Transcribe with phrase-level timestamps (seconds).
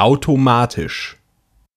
[0.00, 1.19] automatisch.